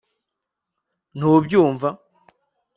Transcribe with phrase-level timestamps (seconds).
[1.17, 1.89] ntubyumva